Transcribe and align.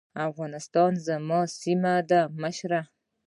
افغانستان 0.29 0.91
زما 1.07 1.39
سيمه 1.61 1.93
ده 2.09 2.21
مشره. 2.41 2.81